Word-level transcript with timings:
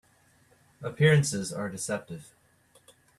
Appearances 0.81 1.53
are 1.53 1.69
deceptive. 1.69 2.31